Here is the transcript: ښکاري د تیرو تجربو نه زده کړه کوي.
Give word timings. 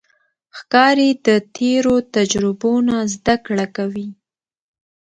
ښکاري 0.57 1.09
د 1.27 1.27
تیرو 1.55 1.95
تجربو 2.15 2.73
نه 2.89 2.97
زده 3.13 3.35
کړه 3.45 3.65
کوي. 3.75 4.09